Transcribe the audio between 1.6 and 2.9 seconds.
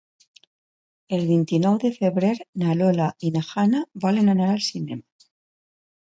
de febrer na